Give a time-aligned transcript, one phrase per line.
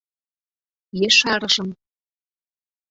[1.07, 1.69] Ешарышым.